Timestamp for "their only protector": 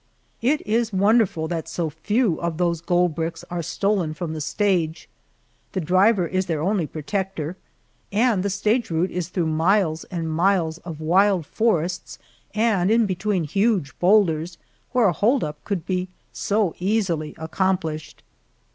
6.47-7.55